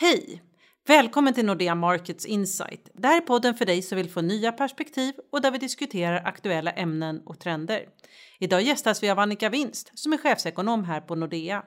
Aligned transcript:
Hej! 0.00 0.42
Välkommen 0.86 1.34
till 1.34 1.44
Nordea 1.44 1.74
Markets 1.74 2.26
Insight. 2.26 2.90
Det 2.94 3.08
här 3.08 3.16
är 3.16 3.20
podden 3.20 3.54
för 3.54 3.64
dig 3.64 3.82
som 3.82 3.96
vill 3.96 4.10
få 4.10 4.20
nya 4.20 4.52
perspektiv 4.52 5.14
och 5.32 5.42
där 5.42 5.50
vi 5.50 5.58
diskuterar 5.58 6.22
aktuella 6.24 6.70
ämnen 6.70 7.22
och 7.26 7.38
trender. 7.38 7.88
Idag 8.38 8.62
gästas 8.62 9.02
vi 9.02 9.10
av 9.10 9.18
Annika 9.18 9.48
Winst 9.48 9.90
som 9.94 10.12
är 10.12 10.16
chefsekonom 10.16 10.84
här 10.84 11.00
på 11.00 11.14
Nordea. 11.14 11.62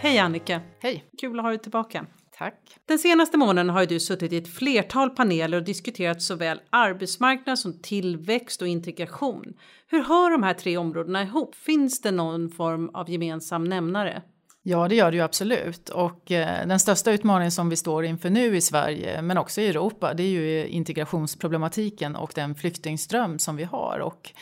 Hej 0.00 0.18
Annika! 0.18 0.60
Hej! 0.80 1.04
Kul 1.20 1.38
att 1.38 1.44
ha 1.44 1.50
dig 1.50 1.58
tillbaka. 1.58 2.06
Tack. 2.38 2.78
Den 2.86 2.98
senaste 2.98 3.38
månaden 3.38 3.70
har 3.70 3.86
du 3.86 4.00
suttit 4.00 4.32
i 4.32 4.36
ett 4.36 4.54
flertal 4.54 5.10
paneler 5.10 5.58
och 5.58 5.64
diskuterat 5.64 6.22
såväl 6.22 6.60
arbetsmarknad 6.70 7.58
som 7.58 7.82
tillväxt 7.82 8.62
och 8.62 8.68
integration. 8.68 9.54
Hur 9.86 10.02
hör 10.02 10.30
de 10.30 10.42
här 10.42 10.54
tre 10.54 10.76
områdena 10.76 11.22
ihop? 11.22 11.54
Finns 11.54 12.00
det 12.00 12.10
någon 12.10 12.50
form 12.50 12.88
av 12.94 13.10
gemensam 13.10 13.64
nämnare? 13.64 14.22
Ja, 14.62 14.88
det 14.88 14.94
gör 14.94 15.10
det 15.10 15.16
ju 15.16 15.22
absolut. 15.22 15.88
Och 15.88 16.32
eh, 16.32 16.66
den 16.66 16.80
största 16.80 17.10
utmaningen 17.10 17.50
som 17.50 17.68
vi 17.68 17.76
står 17.76 18.04
inför 18.04 18.30
nu 18.30 18.56
i 18.56 18.60
Sverige, 18.60 19.22
men 19.22 19.38
också 19.38 19.60
i 19.60 19.68
Europa, 19.68 20.14
det 20.14 20.22
är 20.22 20.28
ju 20.28 20.66
integrationsproblematiken 20.66 22.16
och 22.16 22.32
den 22.34 22.54
flyktingström 22.54 23.38
som 23.38 23.56
vi 23.56 23.64
har. 23.64 23.98
Och 23.98 24.32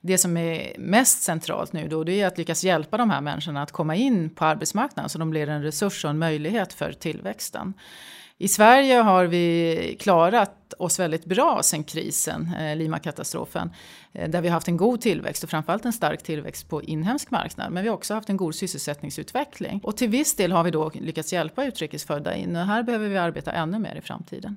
det 0.00 0.18
som 0.18 0.36
är 0.36 0.76
mest 0.78 1.22
centralt 1.22 1.72
nu 1.72 1.88
då, 1.88 2.04
det 2.04 2.20
är 2.20 2.26
att 2.26 2.38
lyckas 2.38 2.64
hjälpa 2.64 2.96
de 2.96 3.10
här 3.10 3.20
människorna 3.20 3.62
att 3.62 3.72
komma 3.72 3.96
in 3.96 4.30
på 4.30 4.44
arbetsmarknaden 4.44 5.08
så 5.08 5.18
de 5.18 5.30
blir 5.30 5.48
en 5.48 5.62
resurs 5.62 6.04
och 6.04 6.10
en 6.10 6.18
möjlighet 6.18 6.72
för 6.72 6.92
tillväxten. 6.92 7.74
I 8.40 8.48
Sverige 8.48 8.94
har 8.94 9.24
vi 9.24 9.96
klarat 10.00 10.74
oss 10.78 10.98
väldigt 10.98 11.24
bra 11.24 11.60
sen 11.62 11.84
krisen, 11.84 12.54
eh, 12.60 12.76
Lima-katastrofen, 12.76 13.70
eh, 14.12 14.30
där 14.30 14.40
vi 14.40 14.48
har 14.48 14.54
haft 14.54 14.68
en 14.68 14.76
god 14.76 15.00
tillväxt 15.00 15.44
och 15.44 15.50
framförallt 15.50 15.84
en 15.84 15.92
stark 15.92 16.22
tillväxt 16.22 16.68
på 16.68 16.82
inhemsk 16.82 17.30
marknad. 17.30 17.72
Men 17.72 17.82
vi 17.82 17.88
har 17.88 17.96
också 17.96 18.14
haft 18.14 18.28
en 18.28 18.36
god 18.36 18.54
sysselsättningsutveckling. 18.54 19.80
Och 19.82 19.96
till 19.96 20.08
viss 20.08 20.34
del 20.36 20.52
har 20.52 20.64
vi 20.64 20.70
då 20.70 20.90
lyckats 20.94 21.32
hjälpa 21.32 21.64
utrikesfödda 21.64 22.34
in 22.34 22.56
och 22.56 22.66
här 22.66 22.82
behöver 22.82 23.08
vi 23.08 23.16
arbeta 23.16 23.52
ännu 23.52 23.78
mer 23.78 23.96
i 23.96 24.00
framtiden. 24.00 24.56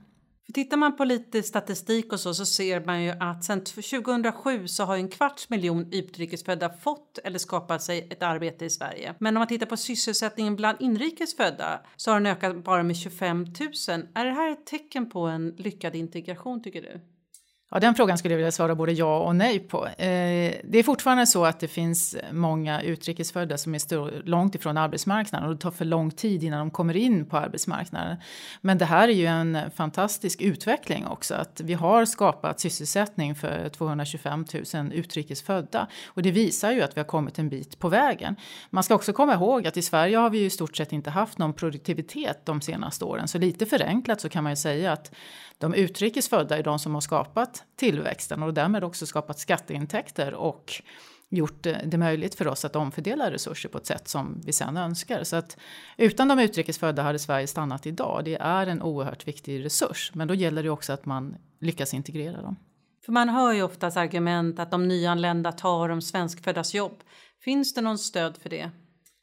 Tittar 0.53 0.77
man 0.77 0.95
på 0.95 1.03
lite 1.03 1.43
statistik 1.43 2.13
och 2.13 2.19
så, 2.19 2.33
så 2.33 2.45
ser 2.45 2.85
man 2.85 3.03
ju 3.03 3.09
att 3.19 3.43
sedan 3.43 3.63
2007 3.63 4.67
så 4.67 4.83
har 4.83 4.95
en 4.95 5.09
kvarts 5.09 5.49
miljon 5.49 5.93
utrikesfödda 5.93 6.69
fått 6.69 7.17
eller 7.23 7.39
skapat 7.39 7.83
sig 7.83 8.07
ett 8.09 8.23
arbete 8.23 8.65
i 8.65 8.69
Sverige. 8.69 9.15
Men 9.19 9.37
om 9.37 9.39
man 9.39 9.47
tittar 9.47 9.65
på 9.65 9.77
sysselsättningen 9.77 10.55
bland 10.55 10.77
inrikesfödda 10.81 11.81
så 11.95 12.11
har 12.11 12.19
den 12.19 12.25
ökat 12.25 12.63
bara 12.63 12.83
med 12.83 12.95
25 12.95 13.37
000. 13.37 13.53
Är 14.13 14.25
det 14.25 14.31
här 14.31 14.51
ett 14.51 14.65
tecken 14.65 15.09
på 15.09 15.19
en 15.19 15.55
lyckad 15.57 15.95
integration 15.95 16.63
tycker 16.63 16.81
du? 16.81 16.99
Ja, 17.73 17.79
den 17.79 17.95
frågan 17.95 18.17
skulle 18.17 18.33
jag 18.33 18.37
vilja 18.37 18.51
svara 18.51 18.75
både 18.75 18.91
ja 18.91 19.17
och 19.19 19.35
nej 19.35 19.59
på. 19.59 19.87
Eh, 19.87 20.53
det 20.63 20.79
är 20.79 20.83
fortfarande 20.83 21.27
så 21.27 21.45
att 21.45 21.59
det 21.59 21.67
finns 21.67 22.15
många 22.31 22.81
utrikesfödda 22.81 23.57
som 23.57 23.75
är 23.75 24.25
långt 24.25 24.55
ifrån 24.55 24.77
arbetsmarknaden 24.77 25.49
och 25.49 25.55
det 25.55 25.61
tar 25.61 25.71
för 25.71 25.85
lång 25.85 26.11
tid 26.11 26.43
innan 26.43 26.59
de 26.59 26.71
kommer 26.71 26.97
in 26.97 27.25
på 27.25 27.37
arbetsmarknaden. 27.37 28.17
Men 28.61 28.77
det 28.77 28.85
här 28.85 29.07
är 29.07 29.13
ju 29.13 29.25
en 29.25 29.71
fantastisk 29.75 30.41
utveckling 30.41 31.07
också, 31.07 31.35
att 31.35 31.61
vi 31.63 31.73
har 31.73 32.05
skapat 32.05 32.59
sysselsättning 32.59 33.35
för 33.35 33.69
225 33.69 34.45
000 34.73 34.93
utrikesfödda 34.93 35.87
och 36.07 36.21
det 36.21 36.31
visar 36.31 36.71
ju 36.71 36.81
att 36.81 36.97
vi 36.97 36.99
har 36.99 37.07
kommit 37.07 37.39
en 37.39 37.49
bit 37.49 37.79
på 37.79 37.89
vägen. 37.89 38.35
Man 38.69 38.83
ska 38.83 38.95
också 38.95 39.13
komma 39.13 39.33
ihåg 39.33 39.67
att 39.67 39.77
i 39.77 39.81
Sverige 39.81 40.17
har 40.17 40.29
vi 40.29 40.39
ju 40.39 40.45
i 40.45 40.49
stort 40.49 40.77
sett 40.77 40.91
inte 40.91 41.09
haft 41.09 41.37
någon 41.37 41.53
produktivitet 41.53 42.45
de 42.45 42.61
senaste 42.61 43.05
åren, 43.05 43.27
så 43.27 43.37
lite 43.37 43.65
förenklat 43.65 44.21
så 44.21 44.29
kan 44.29 44.43
man 44.43 44.51
ju 44.51 44.57
säga 44.57 44.91
att 44.91 45.11
de 45.57 45.73
utrikesfödda 45.73 46.57
är 46.57 46.63
de 46.63 46.79
som 46.79 46.93
har 46.93 47.01
skapat 47.01 47.60
tillväxten 47.75 48.43
och 48.43 48.53
därmed 48.53 48.83
också 48.83 49.05
skapat 49.05 49.39
skatteintäkter 49.39 50.33
och 50.33 50.81
gjort 51.29 51.65
eh, 51.65 51.77
det 51.85 51.97
möjligt 51.97 52.35
för 52.35 52.47
oss 52.47 52.65
att 52.65 52.75
omfördela 52.75 53.31
resurser 53.31 53.69
på 53.69 53.77
ett 53.77 53.85
sätt 53.85 54.07
som 54.07 54.41
vi 54.45 54.53
sen 54.53 54.77
önskar. 54.77 55.23
Så 55.23 55.35
att 55.35 55.57
utan 55.97 56.27
de 56.27 56.39
utrikesfödda 56.39 57.01
hade 57.01 57.19
Sverige 57.19 57.47
stannat 57.47 57.85
idag. 57.85 58.21
Det 58.25 58.35
är 58.35 58.67
en 58.67 58.81
oerhört 58.81 59.27
viktig 59.27 59.65
resurs, 59.65 60.11
men 60.13 60.27
då 60.27 60.33
gäller 60.33 60.63
det 60.63 60.69
också 60.69 60.93
att 60.93 61.05
man 61.05 61.35
lyckas 61.59 61.93
integrera 61.93 62.41
dem. 62.41 62.55
För 63.05 63.11
man 63.11 63.29
hör 63.29 63.53
ju 63.53 63.63
oftast 63.63 63.97
argument 63.97 64.59
att 64.59 64.71
de 64.71 64.87
nyanlända 64.87 65.51
tar 65.51 65.89
de 65.89 66.01
svenskföddas 66.01 66.73
jobb. 66.73 67.03
Finns 67.43 67.73
det 67.73 67.81
någon 67.81 67.97
stöd 67.97 68.37
för 68.37 68.49
det? 68.49 68.71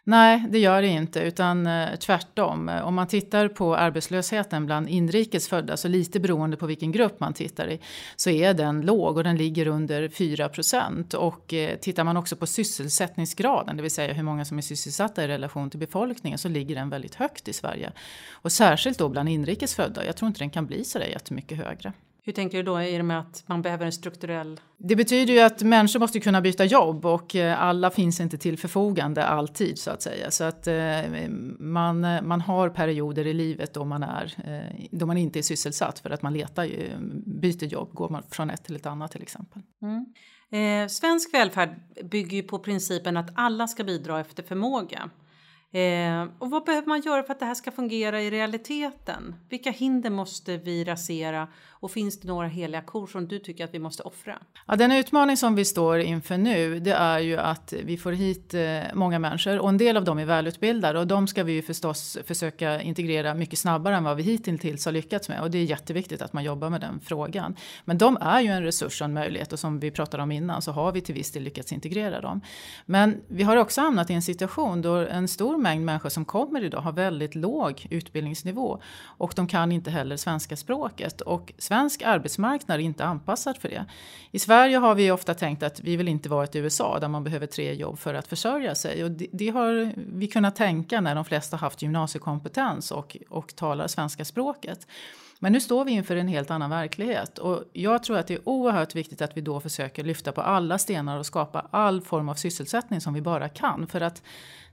Nej, 0.08 0.44
det 0.50 0.58
gör 0.58 0.82
det 0.82 0.88
inte, 0.88 1.20
utan 1.20 1.66
eh, 1.66 1.96
tvärtom. 1.96 2.68
Om 2.68 2.94
man 2.94 3.06
tittar 3.06 3.48
på 3.48 3.76
arbetslösheten 3.76 4.66
bland 4.66 4.88
inrikes 4.88 5.48
födda, 5.48 5.76
så 5.76 5.88
lite 5.88 6.20
beroende 6.20 6.56
på 6.56 6.66
vilken 6.66 6.92
grupp 6.92 7.20
man 7.20 7.34
tittar 7.34 7.70
i, 7.70 7.80
så 8.16 8.30
är 8.30 8.54
den 8.54 8.80
låg 8.80 9.16
och 9.16 9.24
den 9.24 9.36
ligger 9.36 9.66
under 9.66 10.08
4 10.08 10.48
procent. 10.48 11.14
Och 11.14 11.54
eh, 11.54 11.78
tittar 11.78 12.04
man 12.04 12.16
också 12.16 12.36
på 12.36 12.46
sysselsättningsgraden, 12.46 13.76
det 13.76 13.82
vill 13.82 13.90
säga 13.90 14.12
hur 14.12 14.22
många 14.22 14.44
som 14.44 14.58
är 14.58 14.62
sysselsatta 14.62 15.24
i 15.24 15.28
relation 15.28 15.70
till 15.70 15.80
befolkningen, 15.80 16.38
så 16.38 16.48
ligger 16.48 16.74
den 16.74 16.90
väldigt 16.90 17.14
högt 17.14 17.48
i 17.48 17.52
Sverige. 17.52 17.92
Och 18.32 18.52
särskilt 18.52 18.98
då 18.98 19.08
bland 19.08 19.28
inrikes 19.28 19.74
födda. 19.74 20.04
Jag 20.04 20.16
tror 20.16 20.26
inte 20.26 20.40
den 20.40 20.50
kan 20.50 20.66
bli 20.66 20.84
så 20.84 20.98
där 20.98 21.06
jättemycket 21.06 21.58
högre. 21.58 21.92
Hur 22.28 22.32
tänker 22.32 22.58
du 22.58 22.64
då 22.64 22.82
i 22.82 23.00
och 23.00 23.04
med 23.04 23.20
att 23.20 23.44
man 23.46 23.62
behöver 23.62 23.86
en 23.86 23.92
strukturell? 23.92 24.60
Det 24.78 24.96
betyder 24.96 25.32
ju 25.34 25.40
att 25.40 25.62
människor 25.62 26.00
måste 26.00 26.20
kunna 26.20 26.40
byta 26.40 26.64
jobb 26.64 27.06
och 27.06 27.36
eh, 27.36 27.62
alla 27.62 27.90
finns 27.90 28.20
inte 28.20 28.38
till 28.38 28.58
förfogande 28.58 29.24
alltid 29.24 29.78
så 29.78 29.90
att 29.90 30.02
säga. 30.02 30.30
Så 30.30 30.44
att 30.44 30.66
eh, 30.66 31.28
man, 31.58 32.00
man 32.00 32.40
har 32.40 32.68
perioder 32.68 33.26
i 33.26 33.32
livet 33.34 33.74
då 33.74 33.84
man, 33.84 34.02
är, 34.02 34.34
eh, 34.44 34.86
då 34.90 35.06
man 35.06 35.16
inte 35.16 35.38
är 35.38 35.42
sysselsatt 35.42 35.98
för 35.98 36.10
att 36.10 36.22
man 36.22 36.32
letar 36.32 36.64
ju, 36.64 36.90
byter 37.26 37.64
jobb, 37.64 37.94
går 37.94 38.08
man 38.08 38.22
från 38.30 38.50
ett 38.50 38.64
till 38.64 38.76
ett 38.76 38.86
annat 38.86 39.12
till 39.12 39.22
exempel. 39.22 39.62
Mm. 39.82 40.84
Eh, 40.84 40.88
svensk 40.88 41.34
välfärd 41.34 41.80
bygger 42.04 42.36
ju 42.36 42.42
på 42.42 42.58
principen 42.58 43.16
att 43.16 43.30
alla 43.34 43.68
ska 43.68 43.84
bidra 43.84 44.20
efter 44.20 44.42
förmåga. 44.42 45.10
Eh, 45.70 46.24
och 46.38 46.50
vad 46.50 46.64
behöver 46.64 46.88
man 46.88 47.00
göra 47.00 47.22
för 47.22 47.32
att 47.32 47.40
det 47.40 47.46
här 47.46 47.54
ska 47.54 47.70
fungera 47.70 48.22
i 48.22 48.30
realiteten? 48.30 49.34
Vilka 49.48 49.70
hinder 49.70 50.10
måste 50.10 50.56
vi 50.56 50.84
rasera 50.84 51.48
och 51.80 51.90
finns 51.90 52.20
det 52.20 52.28
några 52.28 52.48
heliga 52.48 52.80
kor 52.80 53.06
som 53.06 53.28
du 53.28 53.38
tycker 53.38 53.64
att 53.64 53.74
vi 53.74 53.78
måste 53.78 54.02
offra? 54.02 54.38
Ja, 54.66 54.76
den 54.76 54.92
utmaning 54.92 55.36
som 55.36 55.54
vi 55.54 55.64
står 55.64 55.98
inför 55.98 56.38
nu 56.38 56.80
det 56.80 56.92
är 56.92 57.18
ju 57.18 57.36
att 57.36 57.74
vi 57.84 57.96
får 57.96 58.12
hit 58.12 58.54
eh, 58.54 58.80
många 58.94 59.18
människor 59.18 59.58
och 59.58 59.68
en 59.68 59.78
del 59.78 59.96
av 59.96 60.04
dem 60.04 60.18
är 60.18 60.24
välutbildade 60.24 60.98
och 60.98 61.06
de 61.06 61.26
ska 61.26 61.44
vi 61.44 61.52
ju 61.52 61.62
förstås 61.62 62.18
försöka 62.24 62.82
integrera 62.82 63.34
mycket 63.34 63.58
snabbare 63.58 63.96
än 63.96 64.04
vad 64.04 64.16
vi 64.16 64.22
hittills 64.22 64.84
har 64.84 64.92
lyckats 64.92 65.28
med 65.28 65.40
och 65.40 65.50
det 65.50 65.58
är 65.58 65.64
jätteviktigt 65.64 66.22
att 66.22 66.32
man 66.32 66.44
jobbar 66.44 66.70
med 66.70 66.80
den 66.80 67.00
frågan. 67.00 67.56
Men 67.84 67.98
de 67.98 68.16
är 68.20 68.40
ju 68.40 68.48
en 68.48 68.62
resurs 68.62 69.00
och 69.00 69.04
en 69.04 69.12
möjlighet 69.12 69.52
och 69.52 69.58
som 69.58 69.80
vi 69.80 69.90
pratade 69.90 70.22
om 70.22 70.32
innan 70.32 70.62
så 70.62 70.72
har 70.72 70.92
vi 70.92 71.00
till 71.00 71.14
viss 71.14 71.32
del 71.32 71.42
lyckats 71.42 71.72
integrera 71.72 72.20
dem. 72.20 72.40
Men 72.86 73.20
vi 73.28 73.42
har 73.42 73.56
också 73.56 73.80
hamnat 73.80 74.10
i 74.10 74.14
en 74.14 74.22
situation 74.22 74.82
då 74.82 74.94
en 74.94 75.28
stor 75.28 75.56
mängd 75.56 75.84
människor 75.84 76.08
som 76.08 76.24
kommer 76.24 76.64
idag 76.64 76.80
har 76.80 76.92
väldigt 76.92 77.34
låg 77.34 77.86
utbildningsnivå 77.90 78.80
och 79.04 79.32
de 79.36 79.46
kan 79.46 79.72
inte 79.72 79.90
heller 79.90 80.16
svenska 80.16 80.56
språket 80.56 81.20
och 81.20 81.52
svensk 81.68 82.02
arbetsmarknad 82.02 82.80
är 82.80 82.84
inte 82.84 83.04
anpassad 83.04 83.56
för 83.56 83.68
det. 83.68 83.86
I 84.30 84.38
Sverige 84.38 84.76
har 84.76 84.94
vi 84.94 85.10
ofta 85.10 85.34
tänkt 85.34 85.62
att 85.62 85.80
vi 85.80 85.96
vill 85.96 86.08
inte 86.08 86.28
vara 86.28 86.44
ett 86.44 86.56
USA 86.56 86.98
där 87.00 87.08
man 87.08 87.24
behöver 87.24 87.46
tre 87.46 87.74
jobb 87.74 87.98
för 87.98 88.14
att 88.14 88.26
försörja 88.26 88.74
sig 88.74 89.04
och 89.04 89.10
det, 89.10 89.26
det 89.32 89.48
har 89.48 89.92
vi 89.96 90.26
kunnat 90.26 90.56
tänka 90.56 91.00
när 91.00 91.14
de 91.14 91.24
flesta 91.24 91.56
haft 91.56 91.82
gymnasiekompetens 91.82 92.90
och, 92.90 93.16
och 93.28 93.56
talar 93.56 93.86
svenska 93.86 94.24
språket. 94.24 94.86
Men 95.40 95.52
nu 95.52 95.60
står 95.60 95.84
vi 95.84 95.92
inför 95.92 96.16
en 96.16 96.28
helt 96.28 96.50
annan 96.50 96.70
verklighet 96.70 97.38
och 97.38 97.64
jag 97.72 98.02
tror 98.02 98.18
att 98.18 98.26
det 98.26 98.34
är 98.34 98.48
oerhört 98.48 98.94
viktigt 98.94 99.22
att 99.22 99.36
vi 99.36 99.40
då 99.40 99.60
försöker 99.60 100.04
lyfta 100.04 100.32
på 100.32 100.40
alla 100.40 100.78
stenar 100.78 101.18
och 101.18 101.26
skapa 101.26 101.66
all 101.70 102.00
form 102.00 102.28
av 102.28 102.34
sysselsättning 102.34 103.00
som 103.00 103.14
vi 103.14 103.20
bara 103.20 103.48
kan 103.48 103.86
för 103.86 104.00
att 104.00 104.22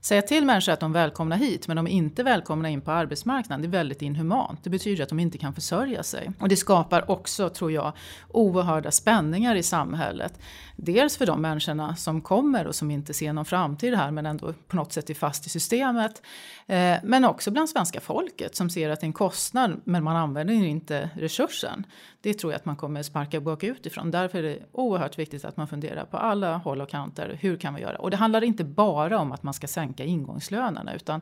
säga 0.06 0.22
till 0.22 0.44
människor 0.44 0.72
att 0.72 0.80
de 0.80 0.90
är 0.90 0.94
välkomna 0.94 1.36
hit 1.36 1.68
men 1.68 1.76
de 1.76 1.86
är 1.86 1.90
inte 1.90 2.22
välkomna 2.22 2.70
in 2.70 2.80
på 2.80 2.90
arbetsmarknaden. 2.90 3.62
Det 3.62 3.68
är 3.68 3.78
väldigt 3.78 4.02
inhumant. 4.02 4.64
Det 4.64 4.70
betyder 4.70 5.02
att 5.02 5.08
de 5.08 5.20
inte 5.20 5.38
kan 5.38 5.54
försörja 5.54 6.02
sig. 6.02 6.30
Och 6.40 6.48
det 6.48 6.56
skapar 6.56 7.10
också, 7.10 7.48
tror 7.48 7.72
jag, 7.72 7.92
oerhörda 8.28 8.90
spänningar 8.90 9.54
i 9.54 9.62
samhället. 9.62 10.40
Dels 10.76 11.16
för 11.16 11.26
de 11.26 11.42
människorna 11.42 11.96
som 11.96 12.20
kommer 12.20 12.66
och 12.66 12.74
som 12.74 12.90
inte 12.90 13.14
ser 13.14 13.32
någon 13.32 13.44
framtid 13.44 13.94
här 13.94 14.10
men 14.10 14.26
ändå 14.26 14.52
på 14.68 14.76
något 14.76 14.92
sätt 14.92 15.10
är 15.10 15.14
fast 15.14 15.46
i 15.46 15.48
systemet. 15.48 16.22
Eh, 16.66 16.96
men 17.02 17.24
också 17.24 17.50
bland 17.50 17.68
svenska 17.68 18.00
folket 18.00 18.56
som 18.56 18.70
ser 18.70 18.90
att 18.90 19.00
det 19.00 19.04
är 19.04 19.08
en 19.08 19.12
kostnad 19.12 19.80
men 19.84 20.04
man 20.04 20.16
använder 20.16 20.54
inte 20.54 21.10
resursen. 21.14 21.86
Det 22.26 22.34
tror 22.34 22.52
jag 22.52 22.58
att 22.58 22.64
man 22.64 22.76
kommer 22.76 23.02
sparka 23.02 23.40
bakut 23.40 23.86
ifrån. 23.86 24.10
Därför 24.10 24.38
är 24.38 24.42
det 24.42 24.58
oerhört 24.72 25.18
viktigt 25.18 25.44
att 25.44 25.56
man 25.56 25.68
funderar 25.68 26.04
på 26.04 26.16
alla 26.16 26.56
håll 26.56 26.80
och 26.80 26.88
kanter. 26.88 27.38
Hur 27.40 27.56
kan 27.56 27.74
vi 27.74 27.82
göra? 27.82 27.98
Och 27.98 28.10
det 28.10 28.16
handlar 28.16 28.44
inte 28.44 28.64
bara 28.64 29.18
om 29.18 29.32
att 29.32 29.42
man 29.42 29.54
ska 29.54 29.66
sänka 29.66 30.04
ingångslönerna 30.04 30.94
utan 30.94 31.20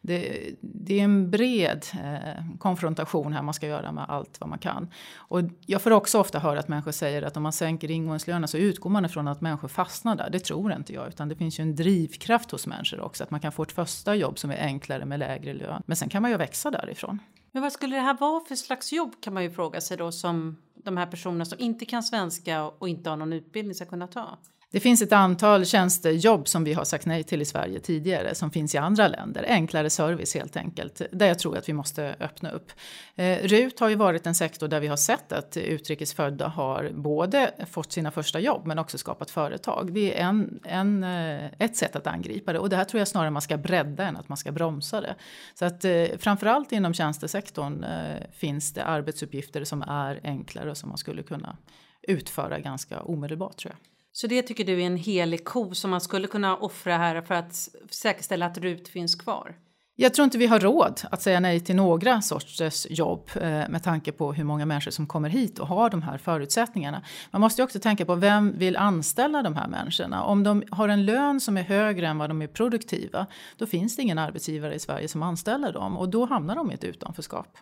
det, 0.00 0.50
det 0.60 1.00
är 1.00 1.04
en 1.04 1.30
bred 1.30 1.86
eh, 1.92 2.44
konfrontation 2.58 3.32
här 3.32 3.42
man 3.42 3.54
ska 3.54 3.66
göra 3.66 3.92
med 3.92 4.04
allt 4.08 4.40
vad 4.40 4.48
man 4.48 4.58
kan. 4.58 4.88
Och 5.16 5.40
jag 5.66 5.82
får 5.82 5.90
också 5.90 6.20
ofta 6.20 6.38
höra 6.38 6.58
att 6.58 6.68
människor 6.68 6.92
säger 6.92 7.22
att 7.22 7.36
om 7.36 7.42
man 7.42 7.52
sänker 7.52 7.90
ingångslönerna 7.90 8.46
så 8.46 8.58
utgår 8.58 8.90
man 8.90 9.04
ifrån 9.04 9.28
att 9.28 9.40
människor 9.40 9.68
fastnar 9.68 10.16
där. 10.16 10.30
Det 10.30 10.38
tror 10.38 10.72
inte 10.72 10.92
jag 10.92 11.08
utan 11.08 11.28
det 11.28 11.36
finns 11.36 11.58
ju 11.58 11.62
en 11.62 11.76
drivkraft 11.76 12.50
hos 12.50 12.66
människor 12.66 13.00
också 13.00 13.24
att 13.24 13.30
man 13.30 13.40
kan 13.40 13.52
få 13.52 13.62
ett 13.62 13.72
första 13.72 14.14
jobb 14.14 14.38
som 14.38 14.50
är 14.50 14.58
enklare 14.58 15.04
med 15.04 15.18
lägre 15.18 15.54
lön. 15.54 15.82
Men 15.86 15.96
sen 15.96 16.08
kan 16.08 16.22
man 16.22 16.30
ju 16.30 16.36
växa 16.36 16.70
därifrån. 16.70 17.18
Men 17.56 17.62
vad 17.62 17.72
skulle 17.72 17.96
det 17.96 18.02
här 18.02 18.16
vara 18.20 18.44
för 18.44 18.54
slags 18.54 18.92
jobb 18.92 19.20
kan 19.20 19.34
man 19.34 19.42
ju 19.42 19.50
fråga 19.50 19.80
sig 19.80 19.96
då 19.96 20.12
som 20.12 20.56
de 20.74 20.96
här 20.96 21.06
personerna 21.06 21.44
som 21.44 21.58
inte 21.58 21.84
kan 21.84 22.02
svenska 22.02 22.64
och 22.64 22.88
inte 22.88 23.10
har 23.10 23.16
någon 23.16 23.32
utbildning 23.32 23.74
ska 23.74 23.84
kunna 23.84 24.06
ta? 24.06 24.38
Det 24.70 24.80
finns 24.80 25.02
ett 25.02 25.12
antal 25.12 25.66
tjänstejobb 25.66 26.48
som 26.48 26.64
vi 26.64 26.72
har 26.72 26.84
sagt 26.84 27.06
nej 27.06 27.24
till 27.24 27.42
i 27.42 27.44
Sverige 27.44 27.80
tidigare 27.80 28.34
som 28.34 28.50
finns 28.50 28.74
i 28.74 28.78
andra 28.78 29.08
länder. 29.08 29.44
Enklare 29.48 29.90
service 29.90 30.34
helt 30.34 30.56
enkelt, 30.56 31.02
där 31.12 31.26
jag 31.26 31.38
tror 31.38 31.56
att 31.56 31.68
vi 31.68 31.72
måste 31.72 32.16
öppna 32.20 32.50
upp. 32.50 32.72
Eh, 33.14 33.38
RUT 33.42 33.80
har 33.80 33.88
ju 33.88 33.94
varit 33.94 34.26
en 34.26 34.34
sektor 34.34 34.68
där 34.68 34.80
vi 34.80 34.86
har 34.86 34.96
sett 34.96 35.32
att 35.32 35.56
utrikesfödda 35.56 36.48
har 36.48 36.90
både 36.94 37.50
fått 37.70 37.92
sina 37.92 38.10
första 38.10 38.40
jobb 38.40 38.66
men 38.66 38.78
också 38.78 38.98
skapat 38.98 39.30
företag. 39.30 39.92
Det 39.92 40.20
är 40.20 40.24
en, 40.24 40.60
en, 40.64 41.04
eh, 41.04 41.50
ett 41.58 41.76
sätt 41.76 41.96
att 41.96 42.06
angripa 42.06 42.52
det 42.52 42.58
och 42.58 42.68
det 42.68 42.76
här 42.76 42.84
tror 42.84 42.98
jag 42.98 43.08
snarare 43.08 43.30
man 43.30 43.42
ska 43.42 43.56
bredda 43.56 44.04
än 44.04 44.16
att 44.16 44.28
man 44.28 44.38
ska 44.38 44.52
bromsa 44.52 45.00
det. 45.00 45.14
Så 45.54 45.64
att 45.64 45.84
eh, 45.84 46.04
framförallt 46.18 46.72
inom 46.72 46.94
tjänstesektorn 46.94 47.84
eh, 47.84 48.22
finns 48.32 48.72
det 48.72 48.84
arbetsuppgifter 48.84 49.64
som 49.64 49.82
är 49.82 50.20
enklare 50.24 50.70
och 50.70 50.76
som 50.76 50.88
man 50.88 50.98
skulle 50.98 51.22
kunna 51.22 51.56
utföra 52.02 52.58
ganska 52.58 53.00
omedelbart 53.00 53.56
tror 53.56 53.72
jag. 53.72 53.95
Så 54.16 54.26
det 54.26 54.42
tycker 54.42 54.64
du 54.64 54.82
är 54.82 54.86
en 54.86 54.96
helig 54.96 55.44
ko 55.44 55.74
som 55.74 55.90
man 55.90 56.00
skulle 56.00 56.26
kunna 56.26 56.56
offra 56.56 56.96
här 56.96 57.22
för 57.22 57.34
att 57.34 57.68
säkerställa 57.90 58.46
att 58.46 58.58
RUT 58.58 58.88
finns 58.88 59.14
kvar? 59.14 59.56
Jag 59.96 60.14
tror 60.14 60.24
inte 60.24 60.38
vi 60.38 60.46
har 60.46 60.60
råd 60.60 61.00
att 61.10 61.22
säga 61.22 61.40
nej 61.40 61.60
till 61.60 61.76
några 61.76 62.22
sorters 62.22 62.86
jobb 62.90 63.30
eh, 63.34 63.42
med 63.42 63.82
tanke 63.82 64.12
på 64.12 64.32
hur 64.32 64.44
många 64.44 64.66
människor 64.66 64.90
som 64.90 65.06
kommer 65.06 65.28
hit 65.28 65.58
och 65.58 65.66
har 65.66 65.90
de 65.90 66.02
här 66.02 66.18
förutsättningarna. 66.18 67.02
Man 67.30 67.40
måste 67.40 67.62
också 67.62 67.78
tänka 67.78 68.04
på 68.04 68.14
vem 68.14 68.58
vill 68.58 68.76
anställa 68.76 69.42
de 69.42 69.56
här 69.56 69.68
människorna. 69.68 70.24
Om 70.24 70.42
de 70.42 70.62
har 70.70 70.88
en 70.88 71.04
lön 71.04 71.40
som 71.40 71.56
är 71.56 71.62
högre 71.62 72.06
än 72.06 72.18
vad 72.18 72.30
de 72.30 72.42
är 72.42 72.46
produktiva, 72.46 73.26
då 73.56 73.66
finns 73.66 73.96
det 73.96 74.02
ingen 74.02 74.18
arbetsgivare 74.18 74.74
i 74.74 74.78
Sverige 74.78 75.08
som 75.08 75.22
anställer 75.22 75.72
dem 75.72 75.96
och 75.96 76.08
då 76.08 76.24
hamnar 76.24 76.56
de 76.56 76.70
i 76.70 76.74
ett 76.74 76.84
utanförskap. 76.84 77.58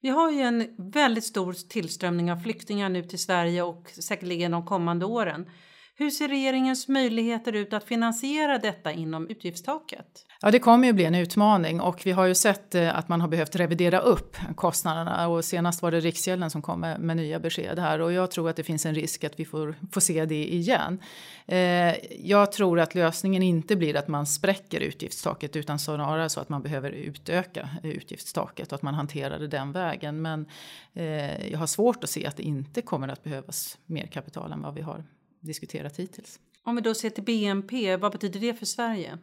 Vi 0.00 0.08
har 0.08 0.30
ju 0.30 0.40
en 0.40 0.74
väldigt 0.78 1.24
stor 1.24 1.52
tillströmning 1.52 2.32
av 2.32 2.36
flyktingar 2.36 2.88
nu 2.88 3.02
till 3.02 3.18
Sverige 3.18 3.62
och 3.62 3.90
säkerligen 3.90 4.50
de 4.50 4.66
kommande 4.66 5.06
åren. 5.06 5.50
Hur 5.98 6.10
ser 6.10 6.28
regeringens 6.28 6.88
möjligheter 6.88 7.52
ut 7.52 7.72
att 7.72 7.84
finansiera 7.84 8.58
detta 8.58 8.92
inom 8.92 9.28
utgiftstaket? 9.28 10.26
Ja, 10.40 10.50
det 10.50 10.58
kommer 10.58 10.86
ju 10.86 10.92
bli 10.92 11.04
en 11.04 11.14
utmaning 11.14 11.80
och 11.80 12.06
vi 12.06 12.10
har 12.10 12.26
ju 12.26 12.34
sett 12.34 12.74
eh, 12.74 12.98
att 12.98 13.08
man 13.08 13.20
har 13.20 13.28
behövt 13.28 13.56
revidera 13.56 13.98
upp 13.98 14.36
kostnaderna 14.54 15.28
och 15.28 15.44
senast 15.44 15.82
var 15.82 15.90
det 15.90 16.00
Riksgälden 16.00 16.50
som 16.50 16.62
kom 16.62 16.80
med, 16.80 17.00
med 17.00 17.16
nya 17.16 17.40
besked 17.40 17.78
här 17.78 18.00
och 18.00 18.12
jag 18.12 18.30
tror 18.30 18.50
att 18.50 18.56
det 18.56 18.64
finns 18.64 18.86
en 18.86 18.94
risk 18.94 19.24
att 19.24 19.40
vi 19.40 19.44
får, 19.44 19.74
får 19.92 20.00
se 20.00 20.24
det 20.24 20.54
igen. 20.54 21.00
Eh, 21.46 21.94
jag 22.26 22.52
tror 22.52 22.80
att 22.80 22.94
lösningen 22.94 23.42
inte 23.42 23.76
blir 23.76 23.96
att 23.96 24.08
man 24.08 24.26
spräcker 24.26 24.80
utgiftstaket 24.80 25.56
utan 25.56 25.78
snarare 25.78 26.28
så 26.28 26.40
att 26.40 26.48
man 26.48 26.62
behöver 26.62 26.90
utöka 26.90 27.68
utgiftstaket 27.82 28.68
och 28.68 28.76
att 28.76 28.82
man 28.82 28.94
hanterar 28.94 29.38
det 29.38 29.48
den 29.48 29.72
vägen. 29.72 30.22
Men 30.22 30.46
eh, 30.94 31.50
jag 31.50 31.58
har 31.58 31.66
svårt 31.66 32.04
att 32.04 32.10
se 32.10 32.26
att 32.26 32.36
det 32.36 32.42
inte 32.42 32.82
kommer 32.82 33.08
att 33.08 33.22
behövas 33.22 33.78
mer 33.86 34.06
kapital 34.06 34.52
än 34.52 34.62
vad 34.62 34.74
vi 34.74 34.82
har 34.82 35.04
diskuterat 35.46 35.96
hittills. 35.96 36.40
Om 36.62 36.76
vi 36.76 36.82
då 36.82 36.94
ser 36.94 37.10
till 37.10 37.24
BNP, 37.24 37.96
vad 37.96 38.12
betyder 38.12 38.40
det 38.40 38.54
för 38.54 38.66
Sverige? 38.66 39.18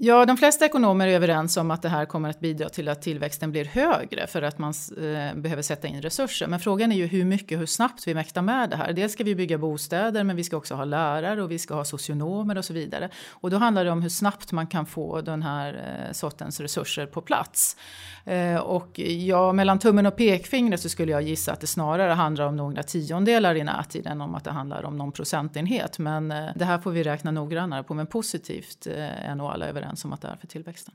Ja, 0.00 0.26
de 0.26 0.36
flesta 0.36 0.64
ekonomer 0.64 1.06
är 1.06 1.12
överens 1.12 1.56
om 1.56 1.70
att 1.70 1.82
det 1.82 1.88
här 1.88 2.04
kommer 2.04 2.30
att 2.30 2.40
bidra 2.40 2.68
till 2.68 2.88
att 2.88 3.02
tillväxten 3.02 3.50
blir 3.50 3.64
högre 3.64 4.26
för 4.26 4.42
att 4.42 4.58
man 4.58 4.74
eh, 4.96 5.34
behöver 5.40 5.62
sätta 5.62 5.88
in 5.88 6.02
resurser. 6.02 6.46
Men 6.46 6.60
frågan 6.60 6.92
är 6.92 6.96
ju 6.96 7.06
hur 7.06 7.24
mycket 7.24 7.56
och 7.56 7.58
hur 7.58 7.66
snabbt 7.66 8.08
vi 8.08 8.14
mäktar 8.14 8.42
med 8.42 8.70
det 8.70 8.76
här. 8.76 8.92
Dels 8.92 9.12
ska 9.12 9.24
vi 9.24 9.34
bygga 9.34 9.58
bostäder, 9.58 10.24
men 10.24 10.36
vi 10.36 10.44
ska 10.44 10.56
också 10.56 10.74
ha 10.74 10.84
lärare 10.84 11.42
och 11.42 11.50
vi 11.50 11.58
ska 11.58 11.74
ha 11.74 11.84
socionomer 11.84 12.58
och 12.58 12.64
så 12.64 12.72
vidare. 12.72 13.08
Och 13.30 13.50
då 13.50 13.56
handlar 13.56 13.84
det 13.84 13.90
om 13.90 14.02
hur 14.02 14.08
snabbt 14.08 14.52
man 14.52 14.66
kan 14.66 14.86
få 14.86 15.20
den 15.20 15.42
här 15.42 15.74
eh, 15.74 16.12
sortens 16.12 16.60
resurser 16.60 17.06
på 17.06 17.20
plats. 17.20 17.76
Eh, 18.24 18.56
och 18.56 18.98
ja, 18.98 19.52
mellan 19.52 19.78
tummen 19.78 20.06
och 20.06 20.16
pekfingret 20.16 20.80
så 20.80 20.88
skulle 20.88 21.12
jag 21.12 21.22
gissa 21.22 21.52
att 21.52 21.60
det 21.60 21.66
snarare 21.66 22.12
handlar 22.12 22.46
om 22.46 22.56
några 22.56 22.82
tiondelar 22.82 23.54
i 23.54 23.64
närtid 23.64 24.06
än 24.06 24.20
om 24.20 24.34
att 24.34 24.44
det 24.44 24.50
handlar 24.50 24.84
om 24.84 24.96
någon 24.96 25.12
procentenhet. 25.12 25.98
Men 25.98 26.30
eh, 26.30 26.46
det 26.54 26.64
här 26.64 26.78
får 26.78 26.90
vi 26.90 27.02
räkna 27.02 27.30
noggrannare 27.30 27.82
på, 27.82 27.94
men 27.94 28.06
positivt 28.06 28.86
eh, 28.86 29.30
är 29.30 29.34
nog 29.34 29.50
alla 29.50 29.66
överens 29.66 29.87
den 29.88 29.96
som 29.96 30.12
att 30.12 30.22
det 30.22 30.28
är 30.28 30.36
för 30.36 30.46
tillväxten. 30.46 30.94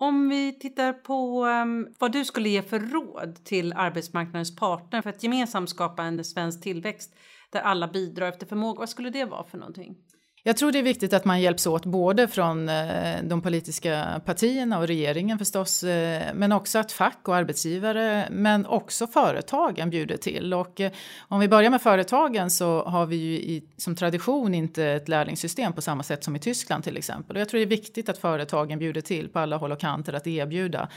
Om 0.00 0.28
vi 0.28 0.58
tittar 0.58 0.92
på 0.92 1.46
um, 1.46 1.94
vad 1.98 2.12
du 2.12 2.24
skulle 2.24 2.48
ge 2.48 2.62
för 2.62 2.80
råd 2.80 3.44
till 3.44 3.72
arbetsmarknadens 3.72 4.56
parter 4.56 5.02
för 5.02 5.10
att 5.10 5.22
gemensamt 5.22 5.70
skapa 5.70 6.02
en 6.02 6.24
svensk 6.24 6.62
tillväxt 6.62 7.14
där 7.50 7.60
alla 7.60 7.88
bidrar 7.88 8.28
efter 8.28 8.46
förmåga, 8.46 8.78
vad 8.78 8.88
skulle 8.88 9.10
det 9.10 9.24
vara 9.24 9.44
för 9.44 9.58
någonting? 9.58 9.96
Jag 10.42 10.56
tror 10.56 10.72
det 10.72 10.78
är 10.78 10.82
viktigt 10.82 11.12
att 11.12 11.24
man 11.24 11.40
hjälps 11.40 11.66
åt 11.66 11.86
både 11.86 12.28
från 12.28 12.68
eh, 12.68 13.22
de 13.22 13.42
politiska 13.42 14.20
partierna 14.24 14.78
och 14.78 14.86
regeringen 14.86 15.38
förstås, 15.38 15.82
eh, 15.82 16.34
men 16.34 16.52
också 16.52 16.78
att 16.78 16.92
fack 16.92 17.28
och 17.28 17.36
arbetsgivare, 17.36 18.28
men 18.30 18.66
också 18.66 19.06
företagen 19.06 19.90
bjuder 19.90 20.16
till. 20.16 20.54
Och 20.54 20.80
eh, 20.80 20.92
om 21.28 21.40
vi 21.40 21.48
börjar 21.48 21.70
med 21.70 21.82
företagen 21.82 22.50
så 22.50 22.84
har 22.84 23.06
vi 23.06 23.16
ju 23.16 23.32
i, 23.34 23.64
som 23.76 23.96
tradition 23.96 24.54
inte 24.54 24.84
ett 24.84 25.08
lärlingssystem 25.08 25.72
på 25.72 25.82
samma 25.82 26.02
sätt 26.02 26.24
som 26.24 26.36
i 26.36 26.38
Tyskland 26.38 26.84
till 26.84 26.96
exempel. 26.96 27.36
Och 27.36 27.40
jag 27.40 27.48
tror 27.48 27.58
det 27.58 27.64
är 27.64 27.68
viktigt 27.68 28.08
att 28.08 28.18
företagen 28.18 28.78
bjuder 28.78 29.00
till 29.00 29.28
på 29.28 29.38
alla 29.38 29.56
håll 29.56 29.72
och 29.72 29.80
kanter 29.80 30.12
att 30.12 30.26
erbjuda 30.26 30.88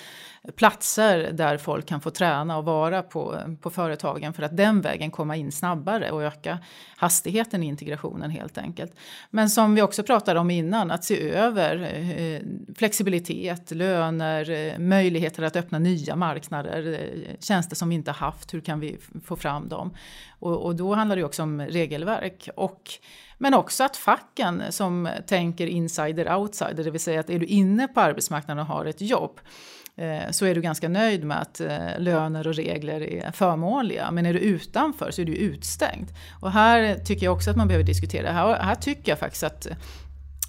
platser 0.56 1.32
där 1.32 1.58
folk 1.58 1.86
kan 1.86 2.02
få 2.02 2.10
träna 2.10 2.58
och 2.58 2.66
vara 2.66 3.04
på, 3.04 3.40
på 3.62 3.70
företagen 3.70 4.34
för 4.34 4.44
att 4.44 4.58
den 4.58 4.82
vägen 4.82 5.12
komma 5.12 5.36
in 5.36 5.52
snabbare 5.52 6.12
och 6.12 6.24
öka 6.24 6.60
hastigheten 6.98 7.64
i 7.64 7.68
integrationen 7.68 8.30
helt 8.30 8.58
enkelt. 8.58 8.94
Men 9.34 9.50
som 9.50 9.76
vi 9.76 9.82
också 9.82 10.04
pratade 10.04 10.40
om 10.40 10.50
innan, 10.52 10.92
att 10.92 11.04
se 11.04 11.30
över 11.30 11.84
eh, 12.18 12.42
flexibilitet, 12.76 13.72
löner, 13.72 14.50
eh, 14.50 14.80
möjligheter 14.80 15.44
att 15.44 15.56
öppna 15.56 15.80
nya 15.80 16.16
marknader, 16.16 16.94
eh, 16.94 17.36
tjänster 17.40 17.76
som 17.76 17.90
vi 17.90 17.96
inte 17.96 18.12
haft, 18.12 18.54
hur 18.54 18.62
kan 18.62 18.80
vi 18.80 18.98
få 19.26 19.36
fram 19.36 19.70
dem? 19.70 19.96
Och, 20.40 20.66
och 20.66 20.76
då 20.76 20.94
handlar 20.94 21.16
det 21.16 21.24
också 21.24 21.44
om 21.44 21.62
regelverk. 21.62 22.50
Och, 22.56 22.90
men 23.38 23.54
också 23.54 23.84
att 23.84 23.98
facken 23.98 24.64
som 24.70 25.10
tänker 25.28 25.68
insider 25.68 26.36
outsider, 26.36 26.84
det 26.84 26.92
vill 26.92 27.02
säga 27.02 27.20
att 27.20 27.30
är 27.30 27.40
du 27.40 27.46
inne 27.46 27.88
på 27.88 28.00
arbetsmarknaden 28.00 28.62
och 28.62 28.68
har 28.68 28.86
ett 28.86 29.02
jobb 29.02 29.40
Eh, 29.96 30.32
så 30.32 30.46
är 30.46 30.56
du 30.56 30.62
ganska 30.62 30.90
nöjd 30.90 31.24
med 31.24 31.42
att 31.42 31.60
eh, 31.60 32.00
löner 32.00 32.48
och 32.48 32.56
regler 32.56 33.02
är 33.02 33.32
förmånliga. 33.32 34.12
Men 34.12 34.26
är 34.26 34.34
du 34.34 34.40
utanför 34.40 35.12
så 35.12 35.22
är 35.22 35.26
du 35.26 35.36
utstängd. 35.36 36.08
Och 36.42 36.52
här 36.52 36.96
tycker 36.96 37.26
jag 37.26 37.34
också 37.34 37.50
att 37.52 37.58
man 37.58 37.68
behöver 37.68 37.86
diskutera. 37.86 38.32
Här, 38.32 38.64
här 38.64 38.76
tycker 38.76 39.12
jag 39.12 39.20
faktiskt 39.20 39.44
att 39.44 39.66
eh, 39.66 39.76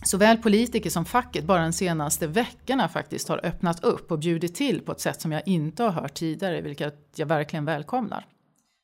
Såväl 0.05 0.39
politiker 0.39 0.91
som 0.91 1.05
facket 1.05 1.45
bara 1.45 1.63
de 1.63 1.73
senaste 1.73 2.27
veckorna 2.27 2.89
faktiskt 2.89 3.29
har 3.29 3.47
öppnat 3.47 3.85
upp 3.85 4.13
och 4.13 4.19
bjudit 4.19 4.55
till 4.55 4.81
på 4.81 4.93
ett 4.93 5.01
sätt 5.01 5.21
som 5.21 5.33
jag 5.33 5.43
inte 5.47 5.83
har 5.83 5.91
hört 5.91 6.15
tidigare, 6.15 6.61
vilket 6.61 6.95
jag 7.17 7.27
verkligen 7.27 7.65
välkomnar. 7.65 8.27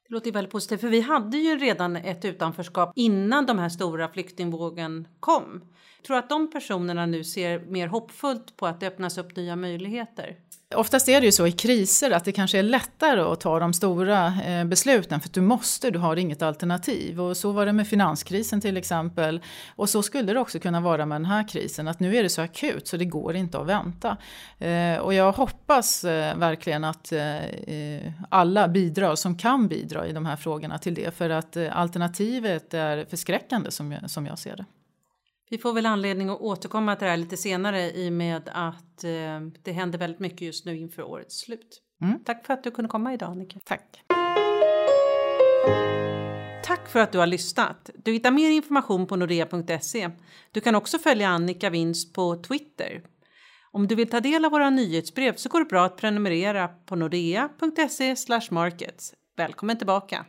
Det 0.09 0.15
låter 0.15 0.33
väldigt 0.33 0.53
positivt, 0.53 0.81
för 0.81 0.89
vi 0.89 1.01
hade 1.01 1.39
ju 1.39 1.57
redan 1.57 1.97
ett 1.97 2.25
utanförskap 2.25 2.93
innan 2.97 3.47
de 3.47 3.59
här 3.59 3.69
stora 3.69 4.09
flyktingvågen 4.09 5.09
kom. 5.21 5.65
Jag 5.97 6.05
tror 6.07 6.17
att 6.17 6.29
de 6.29 6.51
personerna 6.51 7.07
nu 7.07 7.25
ser 7.25 7.61
mer 7.61 7.87
hoppfullt 7.87 8.57
på 8.57 8.67
att 8.67 8.81
det 8.81 8.87
öppnas 8.87 9.19
upp 9.19 9.37
nya 9.37 9.57
möjligheter. 9.57 10.37
Oftast 10.75 11.09
är 11.09 11.21
det 11.21 11.27
ju 11.27 11.33
så 11.33 11.47
i 11.47 11.53
kriser 11.53 12.11
att 12.11 12.25
det 12.25 12.33
kanske 12.33 12.59
är 12.59 12.63
lättare 12.63 13.21
att 13.21 13.41
ta 13.41 13.59
de 13.59 13.73
stora 13.73 14.27
eh, 14.45 14.65
besluten 14.65 15.21
för 15.21 15.29
att 15.29 15.35
du 15.35 15.41
måste, 15.41 15.91
du 15.91 15.99
har 15.99 16.17
inget 16.17 16.43
alternativ. 16.43 17.21
Och 17.21 17.37
så 17.37 17.53
var 17.53 17.67
det 17.67 17.73
med 17.73 17.89
finanskrisen 17.89 18.61
till 18.61 18.77
exempel. 18.77 19.41
Och 19.77 19.89
så 19.89 20.03
skulle 20.03 20.33
det 20.33 20.41
också 20.41 20.59
kunna 20.59 20.81
vara 20.81 21.07
med 21.07 21.15
den 21.15 21.25
här 21.25 21.49
krisen, 21.49 21.89
att 21.89 22.01
nu 22.01 22.17
är 22.17 22.23
det 22.23 22.29
så 22.29 22.43
akut 22.43 22.89
så 22.89 22.97
det 22.97 23.05
går 23.05 23.37
inte 23.37 23.59
att 23.59 23.67
vänta. 23.67 24.17
Eh, 24.59 24.99
och 24.99 25.15
jag 25.15 25.33
hoppas 25.33 26.05
eh, 26.05 26.37
verkligen 26.37 26.85
att 26.85 27.13
alla 28.29 28.69
bidrar 28.69 29.15
som 29.17 29.39
kan 29.39 29.69
bidra 29.69 30.07
i 30.07 30.13
de 30.13 30.27
här 30.27 30.37
frågorna 30.37 30.79
till 30.79 30.95
det. 30.95 31.15
För 31.15 31.31
att 31.31 31.57
alternativet 31.57 32.75
är 32.75 33.05
förskräckande 33.05 33.71
som 33.71 33.93
jag, 33.93 34.11
som 34.11 34.27
jag 34.27 34.39
ser 34.39 34.57
det. 34.57 34.65
Vi 35.51 35.59
får 35.59 35.73
väl 35.73 35.87
anledning 35.87 36.29
att 36.29 36.41
återkomma 36.41 36.97
till 36.97 37.05
det 37.05 37.11
här 37.11 37.17
lite 37.17 37.37
senare 37.37 37.91
i 37.91 38.09
och 38.09 38.13
med 38.13 38.51
att 38.53 39.05
eh, 39.05 39.41
det 39.65 39.73
händer 39.73 39.99
väldigt 39.99 40.21
mycket 40.21 40.41
just 40.41 40.65
nu 40.65 40.77
inför 40.77 41.03
årets 41.03 41.39
slut. 41.39 41.83
Mm. 42.03 42.25
Tack 42.25 42.47
för 42.47 42.55
att 42.55 42.65
du 42.65 42.71
kunde 42.71 42.89
komma 42.89 43.15
idag 43.15 43.31
Annika. 43.31 43.59
Tack. 43.65 44.03
Tack 46.65 46.89
för 46.89 47.01
att 47.01 47.13
du 47.13 47.19
har 47.19 47.27
lyssnat. 47.27 47.91
Du 48.05 48.13
hittar 48.13 48.31
mer 48.31 48.51
information 48.51 49.07
på 49.07 49.17
nordea.se. 49.17 50.11
Du 50.53 50.61
kan 50.61 50.75
också 50.75 50.99
följa 50.99 51.29
Annika 51.29 51.71
Winst 51.71 52.15
på 52.15 52.37
Twitter. 52.37 53.03
Om 53.71 53.89
du 53.89 53.95
vill 53.95 54.11
ta 54.11 54.21
del 54.21 54.45
av 54.45 54.51
våra 54.51 54.71
nyhetsbrev 54.71 55.35
så 55.37 55.49
går 55.49 55.59
det 55.59 55.65
bra 55.65 55.85
att 55.85 55.97
prenumerera 55.97 56.69
på 56.69 56.97
nordea.se 56.97 58.15
markets. 58.51 59.15
Välkommen 59.37 59.79
tillbaka! 59.79 60.27